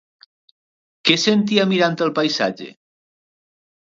Què 1.09 1.17
sentia 1.23 1.67
mirant 1.73 1.99
el 2.05 2.13
paisatge? 2.19 2.71